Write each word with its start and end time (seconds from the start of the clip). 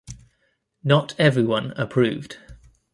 Not 0.83 1.13
everyone 1.19 1.73
approved. 1.75 2.37